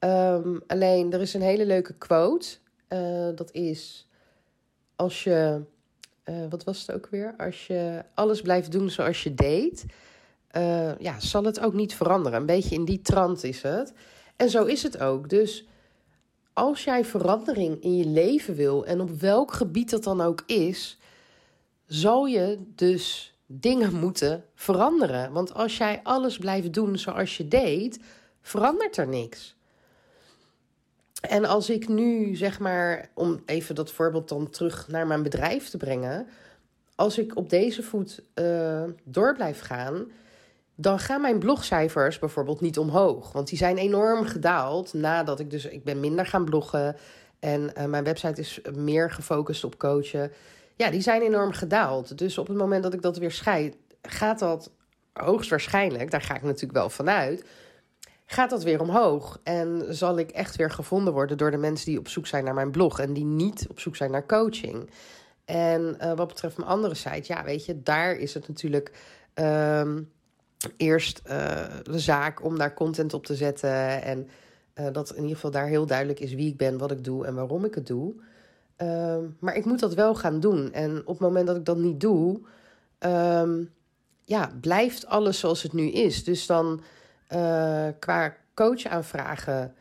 Um, 0.00 0.62
alleen, 0.66 1.12
er 1.12 1.20
is 1.20 1.34
een 1.34 1.42
hele 1.42 1.66
leuke 1.66 1.94
quote. 1.94 2.56
Uh, 2.88 3.28
dat 3.34 3.52
is: 3.52 4.08
Als 4.96 5.24
je, 5.24 5.62
uh, 6.28 6.36
wat 6.50 6.64
was 6.64 6.86
het 6.86 6.96
ook 6.96 7.06
weer? 7.10 7.34
Als 7.38 7.66
je 7.66 8.04
alles 8.14 8.40
blijft 8.40 8.72
doen 8.72 8.90
zoals 8.90 9.22
je 9.22 9.34
deed, 9.34 9.84
uh, 10.56 10.98
ja, 10.98 11.20
zal 11.20 11.44
het 11.44 11.60
ook 11.60 11.72
niet 11.72 11.94
veranderen. 11.94 12.40
Een 12.40 12.46
beetje 12.46 12.74
in 12.74 12.84
die 12.84 13.02
trant 13.02 13.44
is 13.44 13.62
het. 13.62 13.92
En 14.36 14.50
zo 14.50 14.64
is 14.64 14.82
het 14.82 14.98
ook. 14.98 15.28
Dus 15.28 15.66
als 16.52 16.84
jij 16.84 17.04
verandering 17.04 17.82
in 17.82 17.96
je 17.96 18.06
leven 18.06 18.54
wil, 18.54 18.86
en 18.86 19.00
op 19.00 19.10
welk 19.10 19.52
gebied 19.52 19.90
dat 19.90 20.04
dan 20.04 20.20
ook 20.20 20.42
is, 20.46 20.98
zal 21.86 22.26
je 22.26 22.58
dus 22.74 23.34
dingen 23.46 23.94
moeten 23.94 24.44
veranderen. 24.54 25.32
Want 25.32 25.54
als 25.54 25.76
jij 25.76 26.00
alles 26.02 26.38
blijft 26.38 26.72
doen 26.72 26.98
zoals 26.98 27.36
je 27.36 27.48
deed, 27.48 28.00
verandert 28.40 28.96
er 28.96 29.08
niks. 29.08 29.55
En 31.20 31.44
als 31.44 31.70
ik 31.70 31.88
nu, 31.88 32.36
zeg 32.36 32.58
maar, 32.58 33.08
om 33.14 33.42
even 33.46 33.74
dat 33.74 33.92
voorbeeld 33.92 34.28
dan 34.28 34.50
terug 34.50 34.88
naar 34.88 35.06
mijn 35.06 35.22
bedrijf 35.22 35.68
te 35.68 35.76
brengen. 35.76 36.26
Als 36.94 37.18
ik 37.18 37.36
op 37.36 37.50
deze 37.50 37.82
voet 37.82 38.22
uh, 38.34 38.82
door 39.04 39.34
blijf 39.34 39.60
gaan, 39.60 40.10
dan 40.74 40.98
gaan 40.98 41.20
mijn 41.20 41.38
blogcijfers 41.38 42.18
bijvoorbeeld 42.18 42.60
niet 42.60 42.78
omhoog. 42.78 43.32
Want 43.32 43.48
die 43.48 43.58
zijn 43.58 43.78
enorm 43.78 44.24
gedaald 44.24 44.92
nadat 44.92 45.40
ik 45.40 45.50
dus, 45.50 45.64
ik 45.64 45.84
ben 45.84 46.00
minder 46.00 46.26
gaan 46.26 46.44
bloggen. 46.44 46.96
En 47.38 47.70
uh, 47.78 47.84
mijn 47.84 48.04
website 48.04 48.40
is 48.40 48.60
meer 48.74 49.10
gefocust 49.10 49.64
op 49.64 49.78
coachen 49.78 50.32
ja, 50.76 50.90
die 50.90 51.00
zijn 51.00 51.22
enorm 51.22 51.52
gedaald. 51.52 52.18
Dus 52.18 52.38
op 52.38 52.46
het 52.46 52.56
moment 52.56 52.82
dat 52.82 52.94
ik 52.94 53.02
dat 53.02 53.16
weer 53.16 53.30
scheid, 53.30 53.76
gaat 54.02 54.38
dat 54.38 54.70
hoogstwaarschijnlijk, 55.12 56.10
daar 56.10 56.22
ga 56.22 56.34
ik 56.34 56.42
natuurlijk 56.42 56.78
wel 56.78 56.90
vanuit, 56.90 57.44
gaat 58.26 58.50
dat 58.50 58.62
weer 58.62 58.80
omhoog. 58.80 59.40
En 59.42 59.84
zal 59.88 60.18
ik 60.18 60.30
echt 60.30 60.56
weer 60.56 60.70
gevonden 60.70 61.12
worden 61.12 61.38
door 61.38 61.50
de 61.50 61.56
mensen 61.56 61.86
die 61.86 61.98
op 61.98 62.08
zoek 62.08 62.26
zijn 62.26 62.44
naar 62.44 62.54
mijn 62.54 62.70
blog 62.70 62.98
en 63.00 63.12
die 63.12 63.24
niet 63.24 63.66
op 63.70 63.80
zoek 63.80 63.96
zijn 63.96 64.10
naar 64.10 64.26
coaching. 64.26 64.90
En 65.44 65.96
uh, 66.00 66.12
wat 66.12 66.28
betreft 66.28 66.56
mijn 66.56 66.68
andere 66.68 66.94
site, 66.94 67.32
ja, 67.32 67.44
weet 67.44 67.64
je, 67.64 67.82
daar 67.82 68.16
is 68.16 68.34
het 68.34 68.48
natuurlijk 68.48 68.92
um, 69.34 70.10
eerst 70.76 71.20
uh, 71.26 71.64
de 71.82 71.98
zaak 71.98 72.44
om 72.44 72.58
daar 72.58 72.74
content 72.74 73.14
op 73.14 73.26
te 73.26 73.34
zetten. 73.34 74.02
En 74.02 74.28
uh, 74.74 74.86
dat 74.92 75.10
in 75.10 75.20
ieder 75.20 75.34
geval 75.34 75.50
daar 75.50 75.66
heel 75.66 75.86
duidelijk 75.86 76.20
is 76.20 76.34
wie 76.34 76.48
ik 76.48 76.56
ben, 76.56 76.78
wat 76.78 76.90
ik 76.90 77.04
doe 77.04 77.26
en 77.26 77.34
waarom 77.34 77.64
ik 77.64 77.74
het 77.74 77.86
doe. 77.86 78.14
Um, 78.76 79.36
maar 79.40 79.56
ik 79.56 79.64
moet 79.64 79.80
dat 79.80 79.94
wel 79.94 80.14
gaan 80.14 80.40
doen. 80.40 80.72
En 80.72 81.00
op 81.00 81.06
het 81.06 81.18
moment 81.18 81.46
dat 81.46 81.56
ik 81.56 81.64
dat 81.64 81.76
niet 81.76 82.00
doe, 82.00 82.40
um, 82.98 83.72
ja, 84.24 84.50
blijft 84.60 85.06
alles 85.06 85.38
zoals 85.38 85.62
het 85.62 85.72
nu 85.72 85.90
is. 85.90 86.24
Dus 86.24 86.46
dan 86.46 86.80
uh, 87.34 87.88
qua 87.98 88.36
coach 88.54 88.84
aanvragen, 88.86 89.74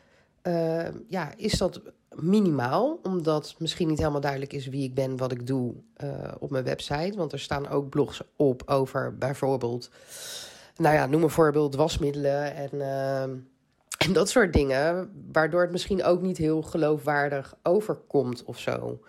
uh, 0.43 0.87
ja, 1.07 1.31
is 1.35 1.57
dat 1.57 1.81
minimaal, 2.09 2.99
omdat 3.03 3.55
misschien 3.57 3.87
niet 3.87 3.97
helemaal 3.97 4.21
duidelijk 4.21 4.53
is 4.53 4.67
wie 4.67 4.83
ik 4.83 4.93
ben, 4.93 5.17
wat 5.17 5.31
ik 5.31 5.47
doe 5.47 5.73
uh, 6.03 6.09
op 6.39 6.49
mijn 6.49 6.63
website. 6.63 7.17
Want 7.17 7.31
er 7.31 7.39
staan 7.39 7.67
ook 7.67 7.89
blogs 7.89 8.21
op 8.35 8.63
over 8.65 9.17
bijvoorbeeld, 9.17 9.89
nou 10.75 10.95
ja, 10.95 11.05
noem 11.05 11.23
een 11.23 11.29
voorbeeld 11.29 11.75
wasmiddelen 11.75 12.55
en, 12.55 12.81
en 13.97 14.13
dat 14.13 14.29
soort 14.29 14.53
dingen. 14.53 15.11
Waardoor 15.31 15.61
het 15.61 15.71
misschien 15.71 16.03
ook 16.03 16.21
niet 16.21 16.37
heel 16.37 16.61
geloofwaardig 16.61 17.55
overkomt 17.63 18.43
of 18.43 18.59
zo. 18.59 18.99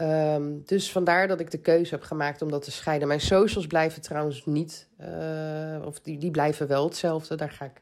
Um, 0.00 0.62
dus 0.66 0.92
vandaar 0.92 1.28
dat 1.28 1.40
ik 1.40 1.50
de 1.50 1.60
keuze 1.60 1.94
heb 1.94 2.02
gemaakt 2.02 2.42
om 2.42 2.50
dat 2.50 2.62
te 2.62 2.70
scheiden. 2.70 3.08
Mijn 3.08 3.20
socials 3.20 3.66
blijven 3.66 4.02
trouwens 4.02 4.46
niet, 4.46 4.88
uh, 5.00 5.86
of 5.86 6.00
die, 6.00 6.18
die 6.18 6.30
blijven 6.30 6.66
wel 6.66 6.84
hetzelfde. 6.84 7.36
Daar 7.36 7.50
ga 7.50 7.64
ik 7.64 7.80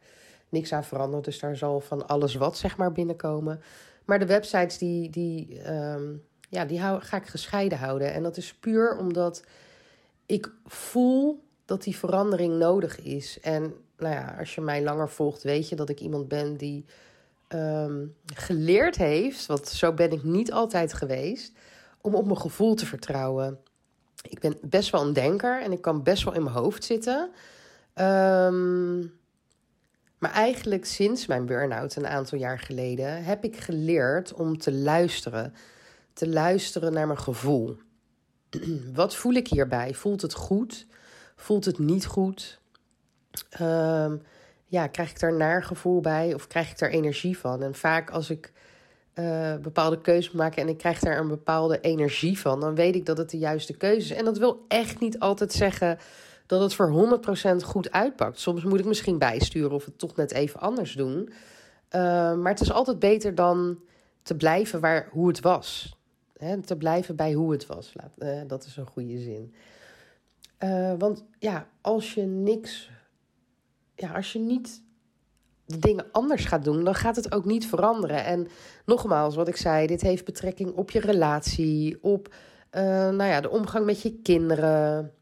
niks 0.49 0.73
aan 0.73 0.85
veranderen. 0.85 1.23
Dus 1.23 1.39
daar 1.39 1.57
zal 1.57 1.81
van 1.81 2.09
alles 2.09 2.35
wat 2.35 2.57
zeg 2.57 2.77
maar 2.77 2.93
binnenkomen. 2.93 3.63
Maar 4.05 4.19
de 4.19 4.27
websites 4.27 4.79
die, 4.79 5.11
die, 5.11 5.71
um, 5.73 6.23
ja, 6.49 6.65
die 6.65 6.81
ga 6.81 7.17
ik 7.17 7.27
gescheiden 7.27 7.79
houden. 7.79 8.13
En 8.13 8.23
dat 8.23 8.37
is 8.37 8.55
puur 8.55 8.97
omdat 8.97 9.45
ik 10.27 10.53
voel 10.67 11.45
dat 11.65 11.83
die 11.83 11.97
verandering 11.97 12.59
nodig 12.59 13.01
is. 13.01 13.41
En 13.41 13.75
nou 13.99 14.15
ja, 14.15 14.37
als 14.39 14.55
je 14.55 14.61
mij 14.61 14.83
langer 14.83 15.09
volgt, 15.09 15.43
weet 15.43 15.69
je 15.69 15.77
dat 15.77 15.89
ik 15.89 16.01
iemand 16.01 16.29
ben 16.29 16.57
die 16.57 16.85
um, 17.49 18.15
geleerd 18.35 18.97
heeft, 18.97 19.47
want 19.47 19.69
zo 19.69 19.93
ben 19.93 20.13
ik 20.13 20.23
niet 20.23 20.53
altijd 20.53 20.93
geweest, 20.93 21.53
om 22.03 22.15
op 22.15 22.25
mijn 22.25 22.39
gevoel 22.39 22.75
te 22.75 22.87
vertrouwen. 22.87 23.59
Ik 24.29 24.41
ben 24.41 24.59
best 24.63 24.91
wel 24.91 25.03
een 25.03 25.13
denker 25.13 25.63
en 25.63 25.73
ik 25.73 25.81
kan 25.81 26.03
best 26.03 26.25
wel 26.25 26.35
in 26.35 26.43
mijn 26.43 26.57
hoofd 26.57 26.85
zitten. 26.85 27.31
Um, 27.95 29.21
maar 30.19 30.33
eigenlijk 30.33 30.85
sinds 30.85 31.27
mijn 31.27 31.47
burn-out 31.47 31.97
een 31.97 32.07
aantal 32.07 32.39
jaar 32.39 32.59
geleden 32.59 33.25
heb 33.25 33.45
ik 33.45 33.57
geleerd 33.57 34.33
om 34.33 34.59
te 34.59 34.73
luisteren. 34.73 35.55
Te 36.13 36.29
luisteren 36.29 36.93
naar 36.93 37.07
mijn 37.07 37.19
gevoel. 37.19 37.77
Wat 38.95 39.17
voel 39.17 39.33
ik 39.33 39.49
hierbij? 39.49 39.95
Voelt 39.95 40.23
het 40.23 40.35
goed? 40.35 40.87
Voelt 41.37 41.65
het 41.65 41.79
niet 41.79 42.07
goed? 42.07 42.61
Um, 43.61 44.23
ja, 44.67 44.87
krijg 44.87 45.11
ik 45.11 45.21
daar 45.21 45.37
naar 45.37 45.65
gevoel 45.65 46.01
bij 46.01 46.35
of 46.35 46.47
krijg 46.47 46.71
ik 46.71 46.79
daar 46.79 46.91
energie 46.91 47.39
van? 47.39 47.63
En 47.63 47.75
vaak 47.75 48.11
als 48.11 48.31
ik 48.31 48.53
uh, 49.15 49.57
bepaalde 49.57 50.01
keuzes 50.01 50.33
maak 50.33 50.57
en 50.57 50.69
ik 50.69 50.79
krijg 50.79 50.99
daar 50.99 51.19
een 51.19 51.29
bepaalde 51.29 51.81
energie 51.81 52.39
van, 52.39 52.61
dan 52.61 52.75
weet 52.75 52.95
ik 52.95 53.07
dat 53.07 53.19
het 53.19 53.31
de 53.31 53.39
juiste 53.39 53.77
keuze 53.77 54.13
is. 54.13 54.19
En 54.19 54.25
dat 54.25 54.39
wil 54.39 54.65
echt 54.69 55.01
niet 55.01 55.19
altijd 55.19 55.53
zeggen 55.53 55.99
dat 56.47 56.61
het 56.61 56.75
voor 56.75 57.21
100% 57.55 57.57
goed 57.65 57.91
uitpakt. 57.91 58.39
Soms 58.39 58.65
moet 58.65 58.79
ik 58.79 58.85
misschien 58.85 59.19
bijsturen 59.19 59.73
of 59.73 59.85
het 59.85 59.99
toch 59.99 60.17
net 60.17 60.33
even 60.33 60.61
anders 60.61 60.93
doen. 60.93 61.29
Uh, 61.29 61.33
maar 62.35 62.53
het 62.53 62.61
is 62.61 62.73
altijd 62.73 62.99
beter 62.99 63.35
dan 63.35 63.79
te 64.23 64.37
blijven 64.37 64.81
waar, 64.81 65.09
hoe 65.11 65.29
het 65.29 65.41
was. 65.41 65.99
He, 66.37 66.61
te 66.61 66.77
blijven 66.77 67.17
bij 67.17 67.33
hoe 67.33 67.53
het 67.53 67.67
was. 67.67 67.93
Uh, 68.19 68.41
dat 68.47 68.65
is 68.65 68.77
een 68.77 68.87
goede 68.87 69.19
zin. 69.19 69.55
Want 70.99 71.25
ja, 71.39 71.67
als 71.81 72.15
je 72.15 72.23
niks. 72.23 72.91
Ja, 73.95 74.13
als 74.15 74.33
je 74.33 74.39
niet 74.39 74.83
dingen 75.79 76.07
anders 76.13 76.45
gaat 76.45 76.65
doen, 76.65 76.85
dan 76.85 76.95
gaat 76.95 77.17
het 77.17 77.33
ook 77.33 77.45
niet 77.45 77.67
veranderen. 77.67 78.25
En 78.25 78.49
nogmaals, 78.85 79.35
wat 79.35 79.49
ik 79.49 79.57
zei, 79.57 79.87
dit 79.87 80.01
heeft 80.01 80.25
betrekking 80.25 80.73
op 80.73 80.91
je 80.91 81.01
relatie, 81.01 81.99
op 82.01 82.35
nou 82.71 83.25
ja, 83.25 83.41
de 83.41 83.51
omgang 83.51 83.87
met 83.87 84.03
je 84.03 84.21
kinderen. 84.23 85.13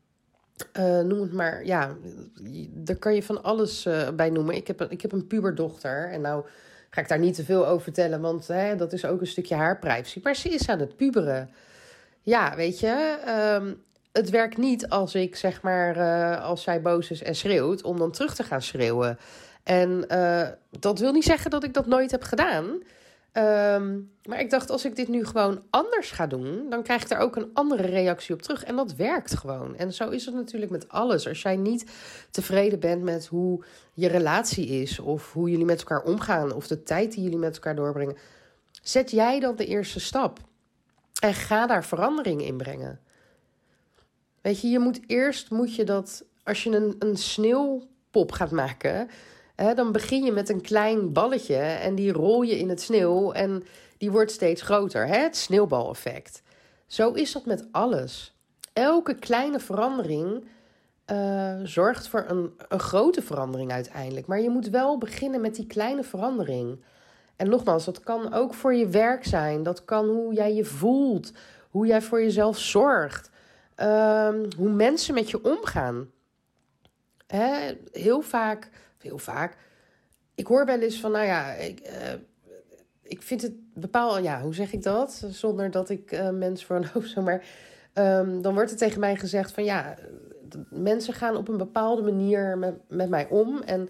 Uh, 0.78 1.00
noem 1.00 1.20
het 1.20 1.32
maar, 1.32 1.64
ja, 1.64 1.96
daar 2.70 2.96
kan 2.96 3.14
je 3.14 3.22
van 3.22 3.42
alles 3.42 3.86
uh, 3.86 4.08
bij 4.10 4.30
noemen. 4.30 4.54
Ik 4.54 4.66
heb, 4.66 4.80
een, 4.80 4.90
ik 4.90 5.02
heb 5.02 5.12
een 5.12 5.26
puberdochter 5.26 6.10
en 6.10 6.20
nou 6.20 6.44
ga 6.90 7.00
ik 7.00 7.08
daar 7.08 7.18
niet 7.18 7.34
te 7.34 7.44
veel 7.44 7.66
over 7.66 7.82
vertellen, 7.82 8.20
want 8.20 8.46
hè, 8.46 8.76
dat 8.76 8.92
is 8.92 9.04
ook 9.04 9.20
een 9.20 9.26
stukje 9.26 9.54
haar 9.54 9.78
privacy. 9.78 10.20
Maar 10.22 10.36
ze 10.36 10.48
is 10.48 10.68
aan 10.68 10.78
het 10.78 10.96
puberen. 10.96 11.50
Ja, 12.22 12.56
weet 12.56 12.80
je, 12.80 13.18
um, 13.60 13.82
het 14.12 14.30
werkt 14.30 14.56
niet 14.56 14.88
als 14.88 15.14
ik 15.14 15.36
zeg 15.36 15.62
maar, 15.62 15.98
als 16.40 16.62
zij 16.62 16.82
boos 16.82 17.10
is 17.10 17.22
en 17.22 17.34
schreeuwt, 17.34 17.82
om 17.82 17.98
dan 17.98 18.10
terug 18.10 18.34
te 18.34 18.42
gaan 18.42 18.62
schreeuwen. 18.62 19.18
En 19.62 20.04
dat 20.70 20.98
wil 20.98 21.12
niet 21.12 21.24
zeggen 21.24 21.50
dat 21.50 21.64
ik 21.64 21.74
dat 21.74 21.86
nooit 21.86 22.10
heb 22.10 22.22
gedaan. 22.22 22.82
Um, 23.32 24.12
maar 24.24 24.40
ik 24.40 24.50
dacht, 24.50 24.70
als 24.70 24.84
ik 24.84 24.96
dit 24.96 25.08
nu 25.08 25.24
gewoon 25.24 25.62
anders 25.70 26.10
ga 26.10 26.26
doen, 26.26 26.66
dan 26.70 26.82
krijg 26.82 27.02
ik 27.02 27.10
er 27.10 27.18
ook 27.18 27.36
een 27.36 27.50
andere 27.52 27.86
reactie 27.86 28.34
op 28.34 28.42
terug. 28.42 28.64
En 28.64 28.76
dat 28.76 28.94
werkt 28.94 29.36
gewoon. 29.36 29.76
En 29.76 29.92
zo 29.92 30.08
is 30.08 30.26
het 30.26 30.34
natuurlijk 30.34 30.72
met 30.72 30.88
alles. 30.88 31.28
Als 31.28 31.42
jij 31.42 31.56
niet 31.56 31.90
tevreden 32.30 32.80
bent 32.80 33.02
met 33.02 33.26
hoe 33.26 33.64
je 33.94 34.08
relatie 34.08 34.66
is, 34.66 34.98
of 34.98 35.32
hoe 35.32 35.50
jullie 35.50 35.64
met 35.64 35.78
elkaar 35.78 36.02
omgaan, 36.02 36.52
of 36.52 36.66
de 36.66 36.82
tijd 36.82 37.12
die 37.12 37.22
jullie 37.22 37.38
met 37.38 37.54
elkaar 37.54 37.74
doorbrengen, 37.74 38.16
zet 38.82 39.10
jij 39.10 39.40
dan 39.40 39.56
de 39.56 39.66
eerste 39.66 40.00
stap. 40.00 40.38
En 41.20 41.34
ga 41.34 41.66
daar 41.66 41.84
verandering 41.84 42.42
in 42.42 42.56
brengen. 42.56 43.00
Weet 44.40 44.60
je, 44.60 44.68
je 44.68 44.78
moet 44.78 45.00
eerst 45.06 45.50
moet 45.50 45.74
je 45.74 45.84
dat, 45.84 46.24
als 46.44 46.62
je 46.62 46.70
een, 46.70 46.96
een 46.98 47.16
sneeuwpop 47.16 48.32
gaat 48.32 48.50
maken, 48.50 49.08
dan 49.74 49.92
begin 49.92 50.24
je 50.24 50.32
met 50.32 50.48
een 50.48 50.60
klein 50.60 51.12
balletje 51.12 51.56
en 51.56 51.94
die 51.94 52.12
rol 52.12 52.42
je 52.42 52.58
in 52.58 52.68
het 52.68 52.80
sneeuw 52.80 53.32
en 53.32 53.62
die 53.98 54.10
wordt 54.10 54.30
steeds 54.30 54.62
groter. 54.62 55.06
Hè? 55.06 55.18
Het 55.18 55.36
sneeuwbaleffect. 55.36 56.42
Zo 56.86 57.12
is 57.12 57.32
dat 57.32 57.46
met 57.46 57.68
alles. 57.70 58.34
Elke 58.72 59.14
kleine 59.14 59.60
verandering 59.60 60.44
uh, 61.12 61.54
zorgt 61.62 62.08
voor 62.08 62.24
een, 62.28 62.52
een 62.68 62.80
grote 62.80 63.22
verandering 63.22 63.72
uiteindelijk. 63.72 64.26
Maar 64.26 64.40
je 64.40 64.50
moet 64.50 64.68
wel 64.68 64.98
beginnen 64.98 65.40
met 65.40 65.54
die 65.54 65.66
kleine 65.66 66.02
verandering. 66.02 66.82
En 67.36 67.48
nogmaals, 67.48 67.84
dat 67.84 68.00
kan 68.00 68.32
ook 68.32 68.54
voor 68.54 68.74
je 68.74 68.88
werk 68.88 69.24
zijn. 69.24 69.62
Dat 69.62 69.84
kan 69.84 70.08
hoe 70.08 70.34
jij 70.34 70.54
je 70.54 70.64
voelt. 70.64 71.32
Hoe 71.70 71.86
jij 71.86 72.02
voor 72.02 72.22
jezelf 72.22 72.58
zorgt. 72.58 73.30
Uh, 73.76 74.28
hoe 74.56 74.70
mensen 74.70 75.14
met 75.14 75.30
je 75.30 75.44
omgaan. 75.44 76.10
Hè? 77.26 77.74
Heel 77.92 78.20
vaak 78.20 78.70
heel 79.02 79.18
vaak. 79.18 79.56
Ik 80.34 80.46
hoor 80.46 80.66
wel 80.66 80.80
eens 80.80 81.00
van, 81.00 81.12
nou 81.12 81.26
ja, 81.26 81.52
ik, 81.52 81.80
uh, 81.80 82.12
ik 83.02 83.22
vind 83.22 83.42
het 83.42 83.52
bepaal, 83.74 84.18
ja, 84.18 84.42
hoe 84.42 84.54
zeg 84.54 84.72
ik 84.72 84.82
dat? 84.82 85.22
Zonder 85.30 85.70
dat 85.70 85.90
ik 85.90 86.12
uh, 86.12 86.30
mensen 86.30 86.66
voor 86.66 86.76
een 86.76 86.86
hoofd 86.92 87.16
maar 87.16 87.44
um, 87.94 88.42
dan 88.42 88.54
wordt 88.54 88.70
er 88.70 88.76
tegen 88.76 89.00
mij 89.00 89.16
gezegd 89.16 89.52
van, 89.52 89.64
ja, 89.64 89.96
mensen 90.68 91.14
gaan 91.14 91.36
op 91.36 91.48
een 91.48 91.56
bepaalde 91.56 92.02
manier 92.02 92.58
met, 92.58 92.74
met 92.88 93.08
mij 93.08 93.28
om. 93.28 93.62
En 93.62 93.88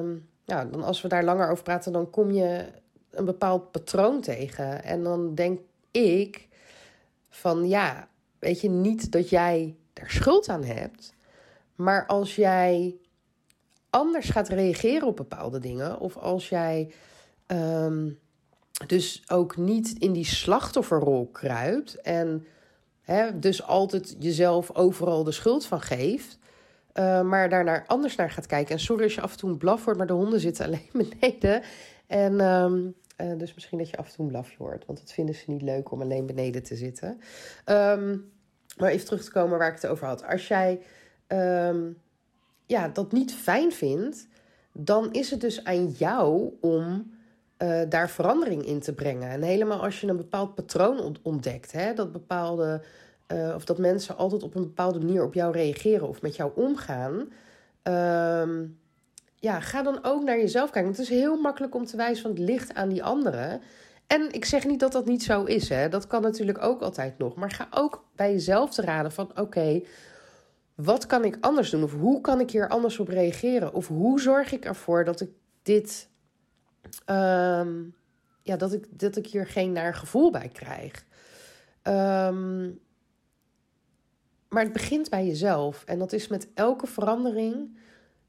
um, 0.00 0.28
ja, 0.44 0.64
dan 0.64 0.82
als 0.82 1.02
we 1.02 1.08
daar 1.08 1.24
langer 1.24 1.50
over 1.50 1.64
praten, 1.64 1.92
dan 1.92 2.10
kom 2.10 2.30
je 2.30 2.64
een 3.10 3.24
bepaald 3.24 3.70
patroon 3.70 4.20
tegen. 4.20 4.84
En 4.84 5.02
dan 5.02 5.34
denk 5.34 5.60
ik 5.90 6.48
van, 7.28 7.68
ja, 7.68 8.08
weet 8.38 8.60
je, 8.60 8.68
niet 8.68 9.12
dat 9.12 9.28
jij 9.28 9.76
daar 9.92 10.10
schuld 10.10 10.48
aan 10.48 10.64
hebt. 10.64 11.14
Maar 11.74 12.06
als 12.06 12.36
jij 12.36 12.94
anders 13.94 14.30
gaat 14.30 14.48
reageren 14.48 15.06
op 15.06 15.16
bepaalde 15.16 15.58
dingen. 15.58 16.00
Of 16.00 16.16
als 16.16 16.48
jij 16.48 16.92
um, 17.46 18.18
dus 18.86 19.22
ook 19.26 19.56
niet 19.56 19.94
in 19.98 20.12
die 20.12 20.24
slachtofferrol 20.24 21.28
kruipt. 21.32 22.00
En 22.00 22.46
hè, 23.00 23.38
dus 23.38 23.62
altijd 23.62 24.16
jezelf 24.18 24.74
overal 24.74 25.24
de 25.24 25.32
schuld 25.32 25.66
van 25.66 25.80
geeft. 25.80 26.38
Uh, 26.94 27.22
maar 27.22 27.48
daarnaar 27.48 27.84
anders 27.86 28.16
naar 28.16 28.30
gaat 28.30 28.46
kijken. 28.46 28.74
En 28.74 28.80
sorry 28.80 29.02
als 29.02 29.14
je 29.14 29.20
af 29.20 29.32
en 29.32 29.38
toe 29.38 29.50
een 29.50 29.58
blaf 29.58 29.84
wordt, 29.84 29.98
maar 29.98 30.08
de 30.08 30.12
honden 30.12 30.40
zitten 30.40 30.64
alleen 30.66 30.90
beneden. 30.92 31.62
En 32.06 32.40
um, 32.40 32.94
uh, 33.20 33.38
dus 33.38 33.54
misschien 33.54 33.78
dat 33.78 33.90
je 33.90 33.96
af 33.96 34.06
en 34.06 34.14
toe 34.14 34.24
een 34.24 34.30
blafje 34.30 34.56
hoort. 34.58 34.86
Want 34.86 34.98
dat 34.98 35.12
vinden 35.12 35.34
ze 35.34 35.44
niet 35.46 35.62
leuk 35.62 35.90
om 35.90 36.02
alleen 36.02 36.26
beneden 36.26 36.62
te 36.62 36.76
zitten. 36.76 37.20
Um, 37.66 38.32
maar 38.76 38.90
even 38.90 39.06
terug 39.06 39.24
te 39.24 39.30
komen 39.30 39.58
waar 39.58 39.68
ik 39.68 39.80
het 39.80 39.86
over 39.86 40.06
had. 40.06 40.26
Als 40.26 40.48
jij 40.48 40.80
ja, 42.66 42.88
dat 42.88 43.12
niet 43.12 43.34
fijn 43.34 43.72
vindt, 43.72 44.26
dan 44.72 45.12
is 45.12 45.30
het 45.30 45.40
dus 45.40 45.64
aan 45.64 45.88
jou 45.88 46.52
om 46.60 47.12
uh, 47.58 47.80
daar 47.88 48.10
verandering 48.10 48.66
in 48.66 48.80
te 48.80 48.94
brengen. 48.94 49.30
En 49.30 49.42
helemaal 49.42 49.82
als 49.82 50.00
je 50.00 50.06
een 50.06 50.16
bepaald 50.16 50.54
patroon 50.54 51.16
ontdekt, 51.22 51.72
hè, 51.72 51.94
dat 51.94 52.12
bepaalde. 52.12 52.82
Uh, 53.32 53.52
of 53.54 53.64
dat 53.64 53.78
mensen 53.78 54.16
altijd 54.16 54.42
op 54.42 54.54
een 54.54 54.62
bepaalde 54.62 54.98
manier 54.98 55.24
op 55.24 55.34
jou 55.34 55.52
reageren 55.52 56.08
of 56.08 56.22
met 56.22 56.36
jou 56.36 56.52
omgaan. 56.54 57.28
Uh, 57.88 58.68
ja, 59.34 59.60
ga 59.60 59.82
dan 59.82 59.98
ook 60.02 60.22
naar 60.22 60.38
jezelf 60.38 60.70
kijken. 60.70 60.90
Het 60.90 61.00
is 61.00 61.08
heel 61.08 61.40
makkelijk 61.40 61.74
om 61.74 61.84
te 61.84 61.96
wijzen 61.96 62.22
van 62.22 62.30
het 62.30 62.40
licht 62.40 62.74
aan 62.74 62.88
die 62.88 63.04
anderen. 63.04 63.60
En 64.06 64.32
ik 64.32 64.44
zeg 64.44 64.66
niet 64.66 64.80
dat 64.80 64.92
dat 64.92 65.06
niet 65.06 65.22
zo 65.22 65.44
is. 65.44 65.68
Hè. 65.68 65.88
Dat 65.88 66.06
kan 66.06 66.22
natuurlijk 66.22 66.62
ook 66.62 66.82
altijd 66.82 67.18
nog. 67.18 67.34
Maar 67.34 67.50
ga 67.50 67.68
ook 67.70 68.04
bij 68.16 68.32
jezelf 68.32 68.74
te 68.74 68.82
raden 68.82 69.12
van... 69.12 69.30
oké, 69.38 69.82
wat 70.74 71.06
kan 71.06 71.24
ik 71.24 71.36
anders 71.40 71.70
doen? 71.70 71.82
Of 71.82 71.92
hoe 71.92 72.20
kan 72.20 72.40
ik 72.40 72.50
hier 72.50 72.68
anders 72.68 72.98
op 72.98 73.08
reageren? 73.08 73.74
Of 73.74 73.88
hoe 73.88 74.20
zorg 74.20 74.52
ik 74.52 74.64
ervoor 74.64 75.04
dat 75.04 75.20
ik 75.20 75.30
dit. 75.62 76.08
Um, 77.06 77.94
ja, 78.42 78.56
dat 78.56 78.72
ik, 78.72 78.86
dat 78.90 79.16
ik 79.16 79.26
hier 79.26 79.46
geen 79.46 79.72
naar 79.72 79.94
gevoel 79.94 80.30
bij 80.30 80.48
krijg. 80.48 81.04
Um, 81.82 82.80
maar 84.48 84.62
het 84.62 84.72
begint 84.72 85.10
bij 85.10 85.26
jezelf. 85.26 85.84
En 85.84 85.98
dat 85.98 86.12
is 86.12 86.28
met 86.28 86.48
elke 86.54 86.86
verandering. 86.86 87.78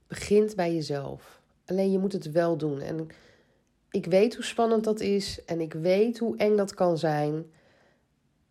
Begint 0.08 0.56
bij 0.56 0.74
jezelf. 0.74 1.42
Alleen 1.66 1.92
je 1.92 2.00
moet 2.00 2.14
het 2.14 2.32
wel 2.32 2.58
doen. 2.58 2.82
En 2.82 3.08
ik 3.90 4.06
weet 4.06 4.36
hoe 4.36 4.44
spannend 4.44 4.84
dat 4.84 5.00
is 5.00 5.46
en 5.46 5.62
ik 5.62 5.74
weet 5.74 6.20
hoe 6.20 6.38
eng 6.38 6.56
dat 6.56 6.74
kan 6.74 6.98
zijn. 6.98 7.46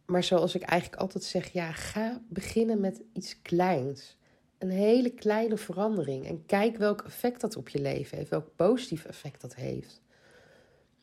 Maar 0.07 0.25
zoals 0.25 0.55
ik 0.55 0.63
eigenlijk 0.63 1.01
altijd 1.01 1.25
zeg, 1.25 1.53
ja, 1.53 1.73
ga 1.73 2.21
beginnen 2.29 2.81
met 2.81 3.01
iets 3.13 3.43
kleins. 3.43 4.17
Een 4.59 4.71
hele 4.71 5.11
kleine 5.11 5.57
verandering. 5.57 6.27
En 6.27 6.47
kijk 6.47 6.77
welk 6.77 7.03
effect 7.03 7.41
dat 7.41 7.57
op 7.57 7.69
je 7.69 7.81
leven 7.81 8.19
heeft, 8.19 8.31
welk 8.31 8.51
positief 8.57 9.05
effect 9.05 9.41
dat 9.41 9.55
heeft. 9.55 10.01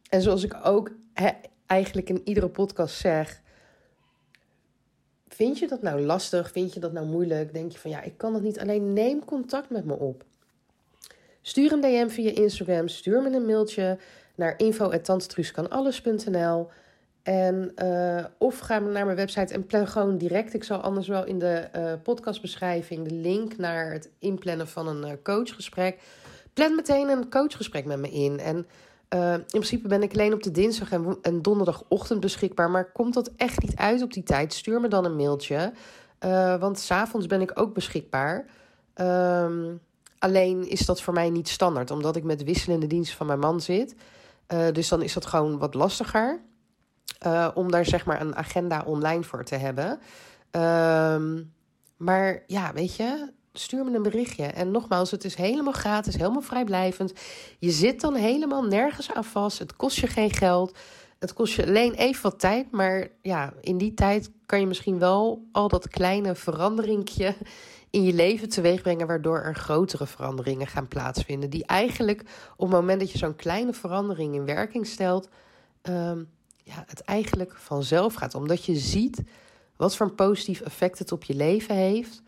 En 0.10 0.22
zoals 0.22 0.44
ik 0.44 0.60
ook 0.64 0.92
eigenlijk 1.66 2.10
in 2.10 2.22
iedere 2.24 2.50
podcast 2.50 2.96
zeg. 2.96 3.42
Vind 5.28 5.60
je 5.60 5.68
dat 5.68 5.82
nou 5.82 6.02
lastig? 6.02 6.52
Vind 6.52 6.74
je 6.74 6.80
dat 6.80 6.92
nou 6.92 7.06
moeilijk? 7.06 7.54
Denk 7.54 7.72
je 7.72 7.80
van 7.80 7.92
ja, 7.92 8.02
ik 8.02 8.18
kan 8.18 8.34
het 8.34 8.44
niet 8.44 8.60
alleen. 8.60 8.94
Neem 8.94 9.26
contact 9.26 9.70
met 9.70 9.86
me 9.86 9.94
op. 9.94 10.26
Stuur 11.42 11.72
een 11.72 11.82
DM 11.82 12.08
via 12.08 12.32
Instagram. 12.32 12.88
Stuur 12.88 13.22
me 13.22 13.36
een 13.36 13.46
mailtje 13.46 13.98
naar 14.36 14.60
info.tantetruuskanalles.nl 14.60 16.70
en, 17.24 17.72
uh, 17.84 18.26
of 18.38 18.60
ga 18.60 18.80
naar 18.80 19.06
mijn 19.06 19.18
website 19.18 19.54
en 19.54 19.66
plan 19.66 19.88
gewoon 19.88 20.18
direct. 20.18 20.54
Ik 20.54 20.64
zal 20.64 20.78
anders 20.78 21.08
wel 21.08 21.26
in 21.26 21.40
de 21.40 21.70
uh, 21.76 21.94
podcastbeschrijving 22.04 23.08
de 23.08 23.16
link 23.16 23.58
naar 23.58 23.92
het 23.92 24.10
inplannen 24.20 24.68
van 24.68 24.88
een 24.88 25.08
uh, 25.08 25.12
coachgesprek. 25.24 26.00
Plan 26.54 26.76
meteen 26.76 27.10
een 27.10 27.30
coachgesprek 27.30 27.86
met 27.86 28.00
me 28.00 28.12
in. 28.12 28.40
En 28.40 28.68
in 29.38 29.46
principe 29.50 29.88
ben 29.88 30.04
ik 30.04 30.14
alleen 30.14 30.34
op 30.34 30.44
de 30.44 30.52
dinsdag 30.52 30.92
en, 30.92 31.18
en 31.22 31.42
donderdagochtend 31.42 32.20
beschikbaar. 32.20 32.70
Maar 32.70 32.92
komt 32.92 33.14
dat 33.14 33.32
echt 33.38 33.62
niet 33.62 33.76
uit 33.76 34.02
op 34.02 34.14
die 34.14 34.24
tijd? 34.24 34.54
Stuur 34.54 34.82
me 34.82 34.88
dan 34.88 35.06
een 35.06 35.16
mailtje. 35.16 35.74
want 36.60 36.80
s'avonds 36.80 37.28
ben 37.28 37.42
ik 37.42 37.52
ook 37.60 37.74
beschikbaar. 37.74 38.46
Um, 38.96 39.80
alleen 40.20 40.70
is 40.70 40.86
dat 40.86 41.02
voor 41.02 41.14
mij 41.14 41.30
niet 41.30 41.50
standaard, 41.50 41.92
omdat 41.92 42.16
ik 42.16 42.24
met 42.24 42.44
wisselende 42.44 42.88
diensten 42.88 43.18
van 43.18 43.28
mijn 43.28 43.40
man 43.40 43.62
zit. 43.62 43.96
dus 44.72 44.88
dan 44.88 45.02
is 45.02 45.14
dat 45.14 45.26
gewoon 45.26 45.58
wat 45.58 45.74
lastiger. 45.74 46.40
Uh, 47.26 47.48
om 47.54 47.72
daar 47.72 47.86
zeg 47.86 48.06
maar 48.06 48.22
een 48.22 48.36
agenda 48.36 48.84
online 48.86 49.24
voor 49.24 49.44
te 49.44 49.56
hebben. 49.56 50.00
Uh, 50.56 51.42
maar 51.98 52.44
ja, 52.48 52.74
weet 52.74 52.96
je, 52.96 53.32
stuur 53.54 53.86
me 53.86 53.96
een 53.96 54.04
berichtje. 54.04 54.46
En 54.46 54.72
nogmaals, 54.72 55.12
het 55.12 55.24
is 55.24 55.36
helemaal 55.36 55.74
gratis, 55.74 56.16
helemaal 56.16 56.42
vrijblijvend. 56.42 57.14
Je 57.60 57.72
zit 57.72 58.02
dan 58.02 58.16
helemaal 58.16 58.64
nergens 58.64 59.14
aan 59.14 59.24
vast. 59.24 59.60
Het 59.60 59.76
kost 59.76 59.98
je 59.98 60.08
geen 60.08 60.32
geld. 60.32 60.78
Het 61.20 61.34
kost 61.34 61.54
je 61.54 61.66
alleen 61.66 61.94
even 61.94 62.24
wat 62.24 62.40
tijd. 62.40 62.72
Maar 62.72 63.08
ja, 63.22 63.54
in 63.62 63.78
die 63.78 63.94
tijd 63.94 64.32
kan 64.46 64.60
je 64.60 64.68
misschien 64.68 65.00
wel 65.00 65.48
al 65.52 65.68
dat 65.68 65.88
kleine 65.88 66.36
veranderingje 66.36 67.36
in 67.90 68.04
je 68.04 68.14
leven 68.14 68.50
teweeg 68.50 68.82
brengen, 68.82 69.08
waardoor 69.08 69.40
er 69.40 69.56
grotere 69.56 70.08
veranderingen 70.08 70.68
gaan 70.68 70.88
plaatsvinden. 70.88 71.50
Die 71.50 71.66
eigenlijk 71.66 72.22
op 72.56 72.68
het 72.68 72.80
moment 72.80 73.00
dat 73.00 73.12
je 73.12 73.18
zo'n 73.18 73.36
kleine 73.36 73.74
verandering 73.74 74.36
in 74.36 74.46
werking 74.46 74.88
stelt, 74.88 75.30
um, 75.82 76.30
ja, 76.72 76.84
het 76.88 77.02
eigenlijk 77.02 77.56
vanzelf 77.56 78.14
gaat. 78.14 78.36
Omdat 78.36 78.66
je 78.66 78.76
ziet 78.76 79.24
wat 79.76 79.96
voor 79.96 80.06
een 80.06 80.16
positief 80.16 80.62
effect 80.62 81.00
het 81.00 81.12
op 81.12 81.24
je 81.24 81.36
leven 81.36 81.76
heeft, 81.76 82.22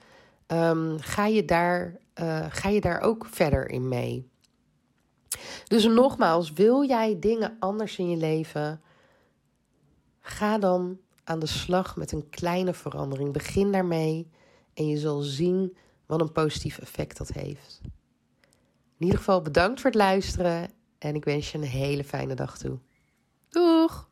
um, 0.48 1.00
ga, 1.00 1.26
je 1.26 1.46
daar, 1.46 1.98
uh, 2.22 2.46
ga 2.50 2.70
je 2.70 2.82
daar 2.82 3.02
ook 3.02 3.26
verder 3.26 3.70
in 3.70 3.88
mee. 3.88 4.32
Dus 5.68 5.84
nogmaals, 5.84 6.54
wil 6.54 6.86
jij 6.86 7.20
dingen 7.20 7.56
anders 7.60 7.98
in 7.98 8.10
je 8.10 8.18
leven? 8.18 8.82
Ga 10.20 10.58
dan 10.58 11.00
aan 11.24 11.40
de 11.40 11.46
slag 11.46 11.96
met 11.96 12.12
een 12.12 12.30
kleine 12.30 12.74
verandering. 12.74 13.34
Begin 13.34 13.72
daarmee 13.72 14.30
en 14.74 14.88
je 14.88 14.98
zal 14.98 15.22
zien 15.22 15.78
wat 16.06 16.22
een 16.22 16.32
positief 16.32 16.80
effect 16.80 17.18
dat 17.18 17.30
heeft. 17.30 17.82
In 18.98 19.10
ieder 19.10 19.18
geval 19.18 19.42
bedankt 19.42 19.82
voor 19.82 19.90
het 19.90 20.00
luisteren 20.00 20.72
en 20.98 21.16
ik 21.16 21.24
wens 21.24 21.52
je 21.52 21.58
een 21.58 21.64
hele 21.64 22.04
fijne 22.04 22.34
dag 22.34 22.58
toe. 22.58 22.80
Doeg! 23.50 24.12